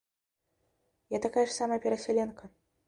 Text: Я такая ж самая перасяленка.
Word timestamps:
Я 1.17 1.21
такая 1.27 1.45
ж 1.49 1.57
самая 1.59 1.79
перасяленка. 1.87 2.55